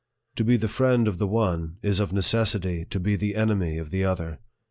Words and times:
To 0.37 0.43
be 0.43 0.57
the 0.57 0.67
friend 0.67 1.07
of 1.07 1.19
the 1.19 1.27
one, 1.27 1.77
is 1.83 1.99
of 1.99 2.11
necessity 2.11 2.85
to 2.85 2.99
be 2.99 3.15
the 3.15 3.35
enemy 3.35 3.77
of 3.77 3.91
the 3.91 4.03
other. 4.03 4.39